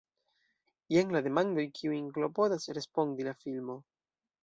Jen 0.95 1.13
la 1.17 1.21
demandoj 1.27 1.67
kiujn 1.81 2.09
klopodas 2.17 2.69
respondi 2.81 3.33
la 3.33 3.39
filmo. 3.47 3.83